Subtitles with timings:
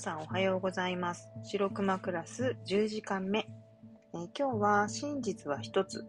[0.00, 1.28] さんおはようございます。
[1.44, 3.46] 白熊クラス10時間目。
[4.14, 6.06] えー、今日は真実は一つ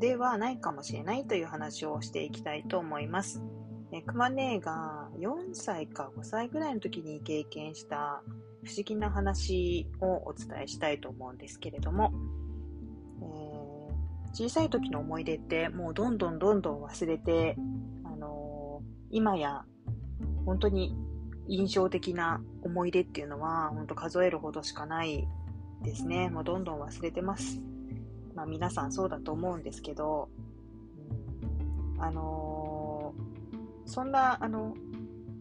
[0.00, 3.40] ではないかもしれないという話をしていきたいと思います。
[3.92, 8.24] えー、熊姉が4歳か5歳ぐらいの時に経験した
[8.64, 12.12] 不思議な話をお伝えしたいと思うんですけれども、
[13.20, 17.54] えー、小さい時の思い出ってもうどんどんどんどん忘れて、
[18.02, 19.62] あの今や
[20.44, 20.96] 本当に
[21.48, 25.26] 印象的な思い出っていうのは、本当数えるほどしかない
[25.82, 26.30] ですね。
[26.30, 27.60] もうどんどん忘れてます。
[28.34, 30.28] まあ皆さんそうだと思うんですけど、
[31.98, 34.74] あのー、そんな、あの、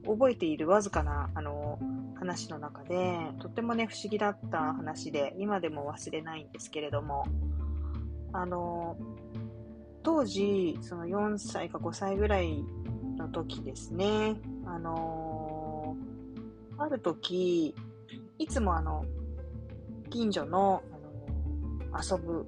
[0.06, 7.26] 覚えているわずかな、あのー、話の中で、とってもね、不思議だった話で、今でも忘れないんですけれども、
[8.34, 9.40] あのー、
[10.04, 12.64] 当時、その4歳か5歳ぐらい
[13.18, 15.31] の時ですね、あの
[16.82, 17.76] ある時、
[18.38, 19.06] いつもあの、
[20.10, 20.84] 近所の、
[21.92, 22.46] あの、遊ぶ、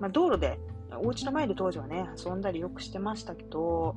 [0.00, 0.58] まあ、道路で、
[1.02, 3.96] お家の前で当時はね、遊んだりよくしてましたけど、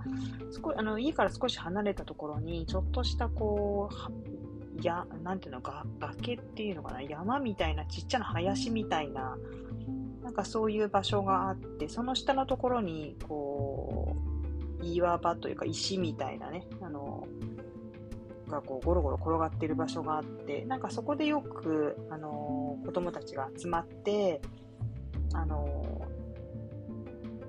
[0.52, 4.30] そこあの家から少し離れたところに、ちょっとしたこう、
[4.83, 9.38] や、なんていうのか、崖っていうのかな、山みたいな、ちっちゃな林みたいな、
[10.23, 14.16] なんかそういう場所があって、その下のところに、こ
[14.81, 17.27] う、岩場というか石みたいなね、あの、
[18.50, 24.42] がこうゴロゴロ転がってる場所があって、なんかそこでよく、あのー、子供たちが集まって、
[25.33, 26.08] あの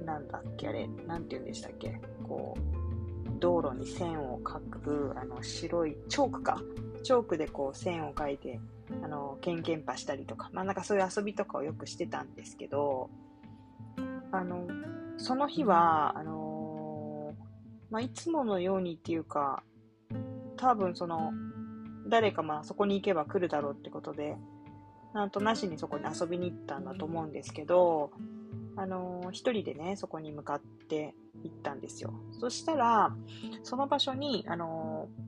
[0.02, 6.62] ー、なんだっけあれ、なんて言うんでしたっけこう、道路に線を描く、あの、白い、チョークか。
[7.02, 8.60] チョークでこう線を描いて、
[9.02, 13.08] あの、ケンケンパしたりとか、まあなんかそういう遊びとかをよくしてたんですけど、
[14.32, 14.66] あの、
[15.16, 17.34] その日は、あの
[17.90, 19.62] まあいつものようにっていうか、
[20.60, 21.32] 多分その、
[22.08, 24.36] 誰かまあそこに行けば来るだろうってことで、
[25.14, 28.10] なんとなしにそこに遊びに行ったんだと思うんですけど、
[28.76, 32.12] あのー、一人でね、そこに向かって行ったんですよ。
[32.38, 33.14] そしたら、
[33.62, 35.22] その場所に、あのー、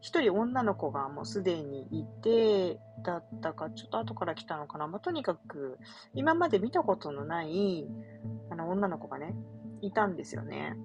[0.00, 4.86] 一人女の子がもうすでにいて、だったか、ちょっと後から来たのかな。
[4.86, 5.78] まあ、とにかく、
[6.14, 7.86] 今まで見たことのない、
[8.50, 9.34] あの、女の子がね、
[9.80, 10.76] いたんですよね。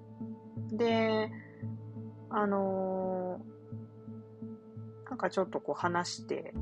[0.72, 1.30] で、
[2.36, 6.52] あのー、なんかちょっとこう話して、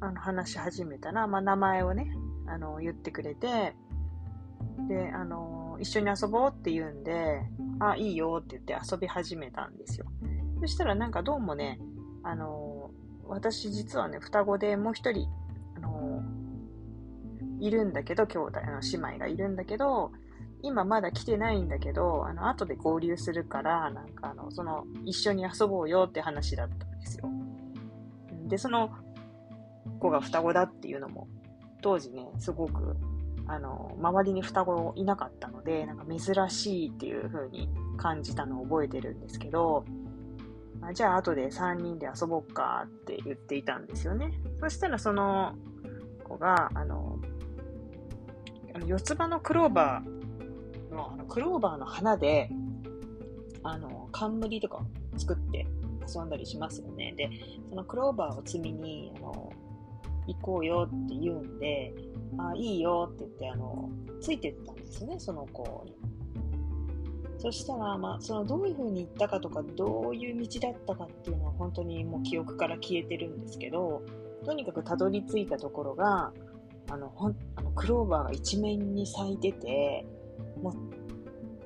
[0.00, 2.10] あの話し始めたら、まあ、名前をね、
[2.46, 3.74] あの言ってくれて、
[4.88, 7.42] で、あのー、一緒に遊ぼうって言うんで、
[7.78, 10.06] あ、いいよって言って遊び始めたんですよ。
[10.62, 11.78] そしたらなんかどうもね、
[12.22, 15.28] あのー、私実はね、双子でもう一人、
[15.76, 16.22] あの
[17.60, 20.10] いるんだけど、兄弟の姉妹がいるんだけど、
[20.62, 27.30] 今まだ来てないんだけど、あの、後で合流するから、なんかあの、その、一緒に遊ぼうよって話だったんですよ。
[28.48, 28.90] で、その
[29.98, 31.28] 子が双子だっていうのも、
[31.82, 32.96] 当時ね、すごく、
[33.46, 39.84] あの、周りに双子いなかったので、なんか珍しいっていう風に感じたのを覚えてるんですけど、
[40.82, 44.32] あじゃあ後で3人で遊ぼうかって言っていたんですよね。
[44.60, 45.54] そしたらその
[46.24, 47.18] 子が、あの、
[48.74, 50.19] あの四つ葉のクローバー
[51.00, 52.50] のあのクローバーの花で、
[53.62, 54.84] あの、冠とか
[55.16, 55.66] 作って
[56.14, 57.14] 遊んだりしますよね。
[57.16, 57.30] で、
[57.68, 59.52] そのクローバーを摘みに、あの、
[60.26, 61.92] 行こうよって言うんで、
[62.38, 63.90] あ、いいよって言って、あの、
[64.20, 65.94] ついてったんですね、その子に。
[67.38, 74.02] そしたら、まあ、そのどういう風に行ったかとか、どういう道だったかっていうのは本当にもう記憶から消えてるんですけど、
[74.44, 76.32] とにかくたどり着いたところが、
[76.90, 80.04] あの、ほん、あの、クローバーが一面に咲いてて、
[80.62, 80.74] もう、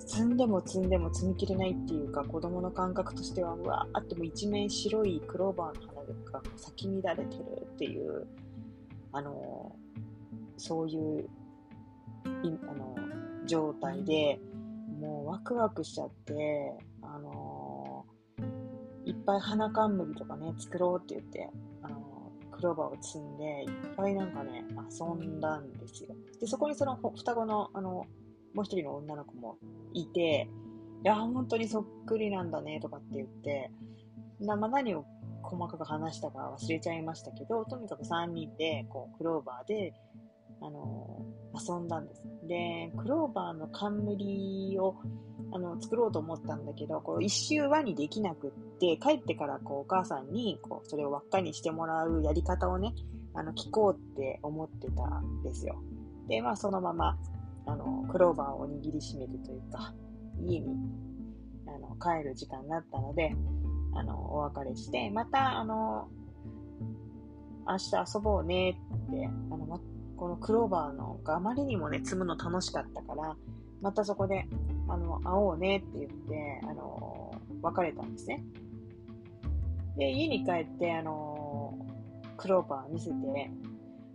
[0.00, 8.26] 積んでも積んでも積み切れないっていうか、子供の感覚としては、うわーっても一面白いクローバーの花が咲き乱れてるっていう、
[9.12, 9.74] あの、
[10.56, 11.28] そういう、
[12.68, 12.96] あの、
[13.46, 14.40] 状態で、
[15.00, 18.06] もうワクワクしちゃって、あの
[19.04, 21.50] いっぱい花冠とかね、作ろうって言って、
[21.82, 26.14] あのクローバーを積んで、いっぱいなんかね、遊んだんですよ。
[26.40, 28.06] で、そこにその双子の、あの、
[28.54, 29.58] もう一人の女の子も
[29.92, 30.48] いて、
[31.04, 33.70] いや、本当にそっくりなんだね、とかって言って、
[34.40, 35.04] なまあ、何を
[35.42, 39.92] 細かく話したか忘れちゃいましたけど、とにかく3人で、こう、クローバーで、
[40.60, 41.20] あの、
[41.54, 42.26] 遊んだんです。
[42.48, 44.96] で、クローバーの冠を、
[45.52, 52.94] あの、作ろうと思ったんだけど、こう、一周輪にできなくって、帰ってから、こう、お母さんに、こう、それを輪っかにしてもらうやり方をね、
[53.34, 55.76] あの、聞こうって思ってたんですよ。
[56.28, 57.18] で、まあ、そのまま、
[57.66, 59.94] あの、クローバーを握りしめるというか、
[60.40, 60.76] 家に、
[61.66, 63.34] あの、帰る時間になったので、
[63.94, 66.08] あの、お別れして、また、あの、
[67.66, 69.80] 明日遊ぼうねって、あの、
[70.16, 73.36] このクローバーのがあまりにもね、積むの楽しかったから、
[73.80, 74.46] またそこで、
[74.88, 77.32] あの、会おうねって言って、あの、
[77.62, 78.44] 別れたんですね。
[79.96, 81.78] で、家に帰って、あの、
[82.36, 83.50] クローバー見せて、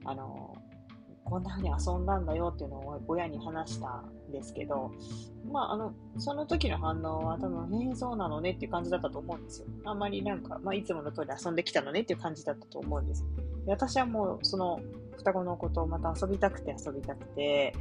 [0.06, 0.49] あの、
[1.30, 4.92] こんな風に遊んだんだよっていうのを親に話したんですけど、
[5.52, 9.68] まあ、あの、その時の反応は多分、えー、そうなのねっていう感じだったと思うんですよ。
[9.86, 13.26] あんまりなんか、まあ、いつもの通り遊んできたのねっていう感じだったと思うんです。
[13.66, 14.80] で私はもう、その、
[15.18, 17.74] 双子のことまた遊びたくて遊びたくて、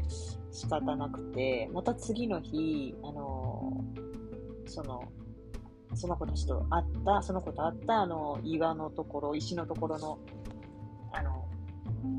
[0.51, 3.85] 仕方なくて、また次の日、あの、
[4.67, 5.03] その、
[5.95, 10.19] その子たちと会った、その子と会った、あの、岩のところ、石のところ、の、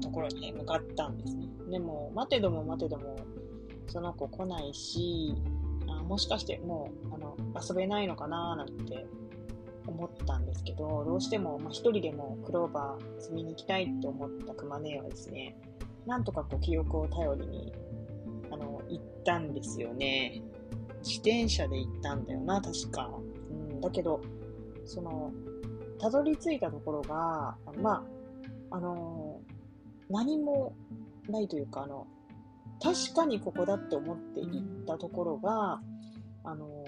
[0.01, 1.47] ところに、ね、向かったんですね。
[1.69, 3.15] でも、待てども待てども、
[3.87, 5.35] その子来ないし、
[5.87, 9.05] あもしかしてもう、あの、遊べないのかななんて
[9.87, 15.57] 思ったんですけど、どうしても、まあ、一人でもクローバー積みに行きたいって思った熊姉はですね、
[16.05, 17.73] なんとかこう記憶を頼りに、
[18.51, 20.41] あの、行ったんですよね。
[21.03, 23.09] 自転車で行ったんだよな、確か。
[23.51, 24.21] うん、だけど、
[24.85, 25.31] その、
[25.99, 28.05] たどり着いたところが、ま
[28.71, 29.28] あ、あの
[30.09, 30.73] 何も
[31.29, 32.07] ないというか、あの、
[32.81, 35.81] 確かにここだって思って行ったところが、
[36.43, 36.85] あの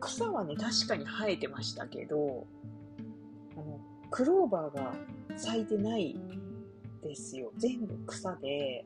[0.00, 2.46] 草はね、確かに生えてましたけど、
[3.56, 3.80] あの、
[4.10, 4.94] クローバーが
[5.36, 6.16] 咲いてない
[7.02, 7.52] ですよ。
[7.56, 8.84] 全部草で、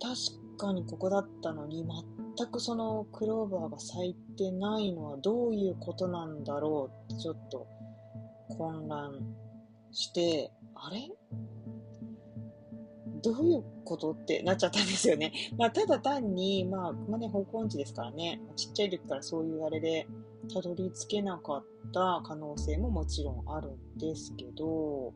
[0.00, 1.86] 確かにここだったのに、
[2.36, 7.66] 全くそのクローバーが咲いてないのはどういうことなんだろうってちょっと
[8.56, 9.12] 混乱
[9.98, 11.10] して、あれ？
[13.20, 15.32] どういうことってなっちゃったんですよね。
[15.58, 20.06] まあ、ただ単に、まあ、熊ね、方向音痴ですからね、ちっちゃい時からそういうあれで、
[20.54, 25.12] たどり着けなかった可能性ももちろんあるんですけど、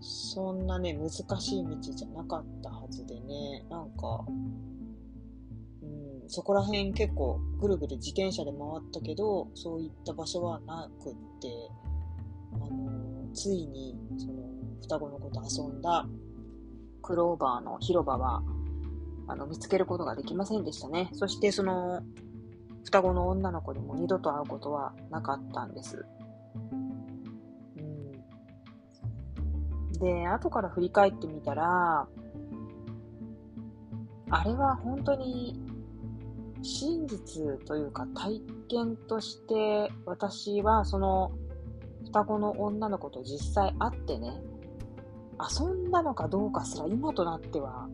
[0.00, 4.24] そんなね、難しい道じゃなかったはずでね、なんか、
[5.82, 11.70] うん、そこら辺結構ぐるぐる自転車で回ったけど、そういった場所はなくって、
[12.54, 12.91] あの、
[13.32, 14.42] ついに、その、
[14.82, 16.06] 双子の子と遊んだ
[17.02, 18.42] クローバーの広場は、
[19.26, 21.10] あの、見つけることができませんでしたね。
[21.12, 22.02] そしてその、
[22.84, 26.04] 双子の女の子にも二度と会うことはなかったんです。
[27.78, 28.12] うん。
[29.98, 32.06] で、後から振り返ってみたら、
[34.34, 35.60] あれは本当に
[36.62, 41.32] 真実というか体験として私はその
[42.12, 44.42] 双子の女の子と実際会ってね、
[45.40, 47.88] 遊んだのかどうかすら今となっては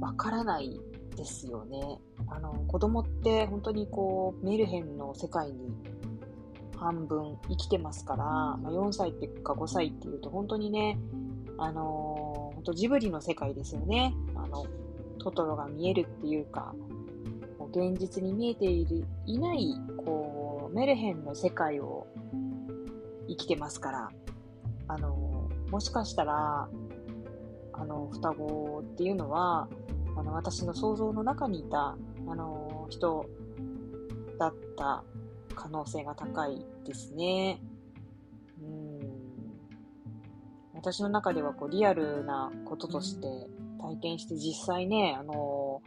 [0.00, 0.80] わからない
[1.16, 2.00] ですよね。
[2.26, 5.72] あの、子供って本当にこう、メルヘンの世界に
[6.76, 10.98] 半分生きてますから、まあ、4歳っていうか5歳っていうと本当にね、
[11.58, 14.12] あのー、本当ジブリの世界ですよね。
[14.34, 14.66] あの、
[15.20, 16.74] トトロが見えるっていうか、
[17.60, 19.72] もう現実に見えている、いない、
[20.04, 22.08] こう、メルヘンの世界を
[23.36, 24.10] 生きてますから、
[24.88, 26.68] あのもしかしたら、
[27.72, 29.68] あの、双子っていうのは、
[30.16, 31.96] あの、私の想像の中にいた、
[32.28, 33.24] あの、人
[34.38, 35.02] だった
[35.54, 37.62] 可能性が高いですね。
[38.60, 39.00] うん。
[40.74, 43.26] 私の中では、こう、リアルなこととして
[43.80, 45.80] 体験して実際ね、あの、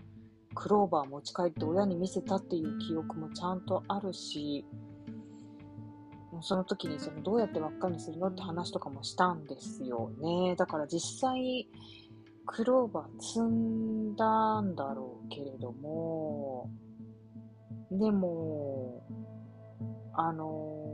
[0.56, 4.66] クローバー持ち帰って親に見せたっていう記憶もちゃんとあるし、
[6.42, 10.56] その時にそのどうやって輪っかにするのって話とかもしたんですよね。
[10.56, 11.68] だから実際、
[12.46, 16.70] クローバー積んだんだろうけれども、
[17.92, 19.04] でも、
[20.14, 20.86] あの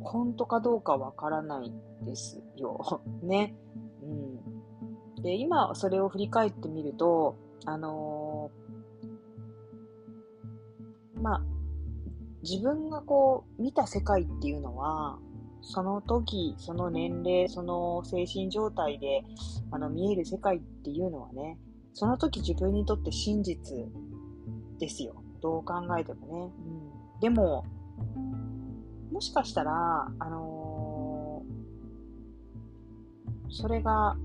[0.00, 3.00] 本当かどうかわからないですよ。
[3.22, 3.56] ね。
[4.02, 4.06] う
[5.20, 5.22] ん。
[5.22, 8.50] で、今それを振り返ってみると、あの
[11.14, 11.42] まあ、
[12.44, 15.18] 自分がこう見た世界っていうのは、
[15.62, 19.24] その時、その年齢、その精神状態で
[19.70, 21.58] あの見える世界っていうのはね、
[21.94, 23.74] その時自分にとって真実
[24.78, 25.14] ですよ。
[25.40, 26.52] どう考えてもね。
[27.14, 27.64] うん、でも、
[29.10, 34.16] もしかしたら、あのー、それが、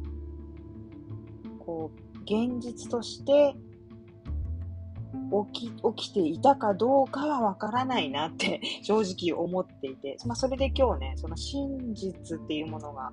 [1.60, 3.56] こう、現実として
[5.52, 13.12] 起き、起きていたかどうかはわからないなって 正直思っていて、まあ、それで今日ね、その真実っていうものが、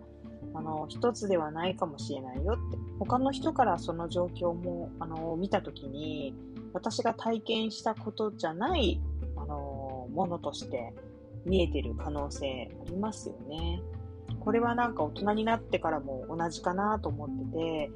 [0.54, 6.35] あの、一つではないかもしれないよって、他の人からその状況も、あの、見たときに、
[6.73, 9.00] 私が体験したことじゃない、
[9.37, 10.94] あの、ものとして
[11.44, 13.82] 見えてる可能性ありますよね。
[14.40, 17.90] これはなんか大人になってからも同じかなと思ってて、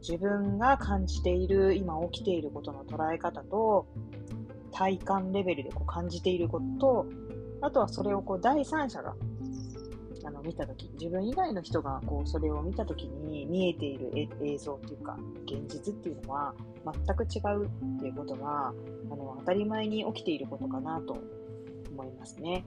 [0.00, 3.86] 自分が感じている、今起きていることの捉え方と、
[4.72, 7.06] 体感レベルでこう感じていることと、
[7.62, 9.14] あとはそれをこう第三者が
[10.24, 14.10] あの見たとき、自分以外の人がこうそれを見たときに見えている
[14.42, 18.72] 映像っていうか、現実っていうのは全く違うっていうことが、あ
[19.08, 21.16] の当たり前に起きていることかなと
[21.92, 22.64] 思いますね。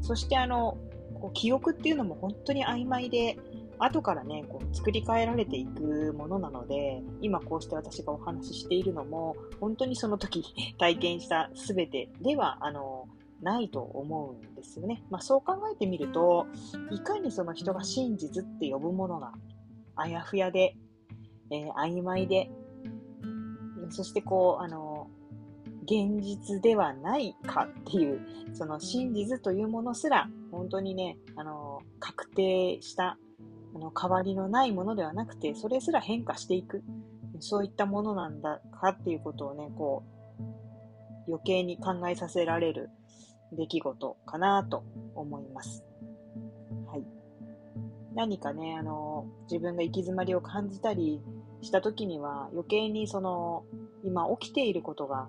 [0.00, 0.78] そしてあの、
[1.20, 3.36] こう記憶っていうのも本当に曖昧で、
[3.80, 10.44] 後からね、こう作り変えられていくものなので、今こうして私がお話ししているのも、本当にその時
[10.78, 13.08] 体験した全てでは、あの、
[13.40, 15.02] ないと思うんですよね。
[15.10, 16.46] まあそう考えてみると、
[16.90, 19.32] いかにその人が真実って呼ぶものが
[19.96, 20.76] あやふやで、
[21.50, 22.50] えー、曖昧で、
[23.90, 25.08] そしてこう、あの、
[25.82, 28.20] 現実ではないかっていう、
[28.54, 33.18] その真実というものすら、本当にね、あの、確定した、
[33.74, 36.82] あの、変わりのないものではなくて、それすら変化していく、
[37.38, 40.10] そういったものなんだかっていうことをね、こう、
[41.28, 42.90] 余計に考えさせられる
[43.52, 44.84] 出来事かなと
[45.14, 45.84] 思います。
[46.86, 47.04] はい。
[48.14, 51.20] 何かね、あの、自分が行き詰まりを感じたり
[51.62, 53.64] した時には余計にその、
[54.02, 55.28] 今起きていることが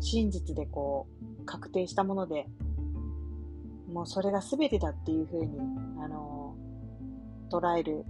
[0.00, 1.06] 真実でこ
[1.40, 2.46] う、確定したもので、
[3.92, 5.58] もうそれが全てだっていうふうに、
[6.00, 6.35] あの
[7.50, 8.04] 捉える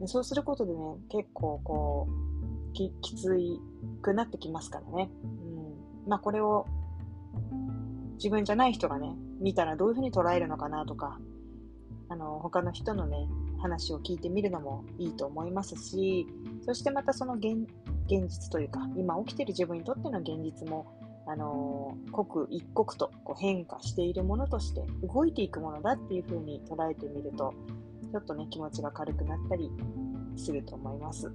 [0.00, 0.06] で。
[0.06, 3.60] そうすることでね、結構こう、ききつい
[4.02, 5.10] くなってきますからね。
[5.24, 6.08] うん。
[6.08, 6.66] まあこれを
[8.16, 11.18] 自分じゃない人がね、見たらどういうふうに捉えるのかなとか、
[12.08, 16.26] あの、他の人のね、話を聞いてみるのもいいと思いますし、
[16.64, 17.66] そしてまたその現
[18.06, 20.86] 現実というか、今起きてる自分にとっての現実も、
[21.26, 27.52] あの、刻一刻とこう変化しているものとして動いていくものだっていうふうに捉えてみると、
[28.16, 29.70] ちょっとね、気持ちが軽くなったり
[30.36, 31.30] すると思います。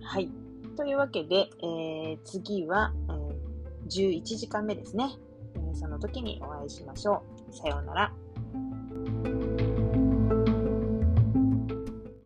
[0.00, 0.30] はい。
[0.76, 5.08] というわけで、えー、次は、えー、11時間目ですね
[5.56, 5.74] え。
[5.74, 7.52] その時にお会いしましょう。
[7.52, 8.12] さようなら。